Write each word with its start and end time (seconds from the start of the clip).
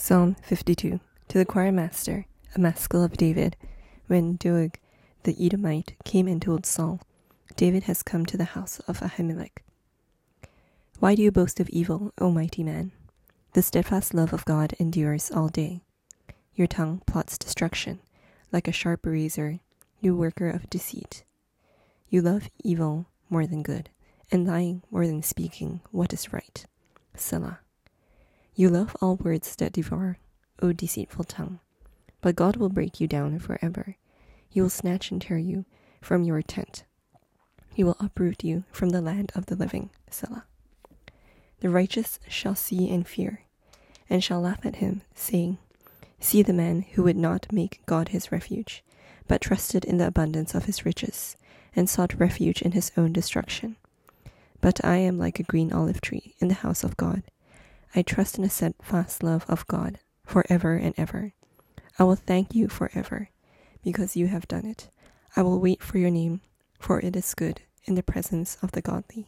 Psalm 0.00 0.36
52 0.42 1.00
To 1.26 1.38
the 1.38 1.44
choir 1.44 1.72
master, 1.72 2.26
a 2.54 2.60
maskil 2.60 3.02
of 3.02 3.16
David, 3.16 3.56
when 4.06 4.36
Doeg 4.36 4.78
the 5.24 5.36
Edomite 5.44 5.96
came 6.04 6.28
and 6.28 6.40
told 6.40 6.64
Saul, 6.64 7.00
David 7.56 7.82
has 7.82 8.04
come 8.04 8.24
to 8.26 8.36
the 8.36 8.54
house 8.54 8.78
of 8.86 9.00
Ahimelech. 9.00 9.58
Why 11.00 11.16
do 11.16 11.22
you 11.22 11.32
boast 11.32 11.58
of 11.58 11.68
evil, 11.70 12.12
O 12.18 12.30
mighty 12.30 12.62
man? 12.62 12.92
The 13.54 13.60
steadfast 13.60 14.14
love 14.14 14.32
of 14.32 14.44
God 14.44 14.72
endures 14.78 15.32
all 15.32 15.48
day. 15.48 15.80
Your 16.54 16.68
tongue 16.68 17.02
plots 17.04 17.36
destruction, 17.36 17.98
like 18.52 18.68
a 18.68 18.72
sharp 18.72 19.04
razor, 19.04 19.58
you 20.00 20.16
worker 20.16 20.48
of 20.48 20.70
deceit. 20.70 21.24
You 22.08 22.22
love 22.22 22.48
evil 22.62 23.06
more 23.28 23.48
than 23.48 23.64
good, 23.64 23.90
and 24.30 24.46
lying 24.46 24.84
more 24.92 25.08
than 25.08 25.24
speaking 25.24 25.80
what 25.90 26.12
is 26.12 26.32
right. 26.32 26.64
Selah. 27.16 27.58
You 28.58 28.68
love 28.68 28.96
all 29.00 29.14
words 29.14 29.54
that 29.54 29.72
devour, 29.72 30.18
O 30.60 30.72
deceitful 30.72 31.22
tongue. 31.22 31.60
But 32.20 32.34
God 32.34 32.56
will 32.56 32.68
break 32.68 33.00
you 33.00 33.06
down 33.06 33.38
forever. 33.38 33.94
He 34.48 34.60
will 34.60 34.68
snatch 34.68 35.12
and 35.12 35.22
tear 35.22 35.38
you 35.38 35.64
from 36.00 36.24
your 36.24 36.42
tent. 36.42 36.82
He 37.72 37.84
will 37.84 37.96
uproot 38.00 38.42
you 38.42 38.64
from 38.72 38.88
the 38.88 39.00
land 39.00 39.30
of 39.36 39.46
the 39.46 39.54
living. 39.54 39.90
Selah. 40.10 40.44
The 41.60 41.70
righteous 41.70 42.18
shall 42.26 42.56
see 42.56 42.90
and 42.90 43.06
fear, 43.06 43.44
and 44.10 44.24
shall 44.24 44.40
laugh 44.40 44.66
at 44.66 44.82
him, 44.82 45.02
saying, 45.14 45.58
See 46.18 46.42
the 46.42 46.52
man 46.52 46.84
who 46.94 47.04
would 47.04 47.16
not 47.16 47.52
make 47.52 47.80
God 47.86 48.08
his 48.08 48.32
refuge, 48.32 48.82
but 49.28 49.40
trusted 49.40 49.84
in 49.84 49.98
the 49.98 50.08
abundance 50.08 50.56
of 50.56 50.64
his 50.64 50.84
riches, 50.84 51.36
and 51.76 51.88
sought 51.88 52.18
refuge 52.18 52.60
in 52.60 52.72
his 52.72 52.90
own 52.96 53.12
destruction. 53.12 53.76
But 54.60 54.84
I 54.84 54.96
am 54.96 55.16
like 55.16 55.38
a 55.38 55.44
green 55.44 55.72
olive 55.72 56.00
tree 56.00 56.34
in 56.40 56.48
the 56.48 56.54
house 56.54 56.82
of 56.82 56.96
God. 56.96 57.22
I 57.98 58.02
trust 58.02 58.38
in 58.38 58.44
the 58.44 58.48
steadfast 58.48 59.24
love 59.24 59.44
of 59.48 59.66
God 59.66 59.98
forever 60.24 60.76
and 60.76 60.94
ever. 60.96 61.32
I 61.98 62.04
will 62.04 62.14
thank 62.14 62.54
you 62.54 62.68
forever 62.68 63.30
because 63.82 64.14
you 64.14 64.28
have 64.28 64.46
done 64.46 64.66
it. 64.66 64.88
I 65.34 65.42
will 65.42 65.58
wait 65.58 65.82
for 65.82 65.98
your 65.98 66.08
name, 66.08 66.40
for 66.78 67.00
it 67.00 67.16
is 67.16 67.34
good 67.34 67.62
in 67.86 67.96
the 67.96 68.04
presence 68.04 68.56
of 68.62 68.70
the 68.70 68.82
godly. 68.82 69.26